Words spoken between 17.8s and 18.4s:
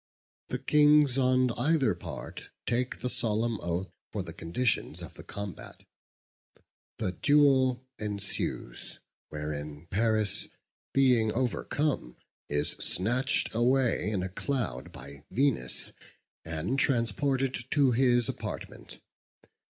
his